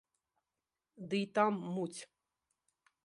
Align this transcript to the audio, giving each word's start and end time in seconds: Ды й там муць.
Ды 1.11 1.15
й 1.25 1.29
там 1.35 1.53
муць. 1.77 2.01